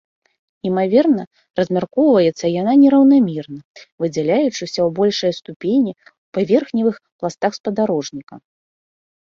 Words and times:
Імаверна, 0.67 1.23
размяркоўваецца 1.59 2.45
яна 2.61 2.73
нераўнамерна, 2.85 3.59
выдзяляючыся 4.05 4.69
ў 4.71 4.89
большай 5.01 5.31
ступені 5.43 5.91
ў 5.99 6.01
паверхневых 6.41 6.95
пластах 7.17 7.51
спадарожніка. 7.61 8.35